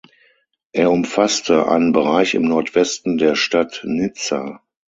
Er 0.71 0.89
umfasste 0.89 1.67
einen 1.69 1.91
Bereich 1.91 2.33
im 2.33 2.41
Nordwesten 2.41 3.19
der 3.19 3.35
Stadt 3.35 3.83
Nizza. 3.85 4.63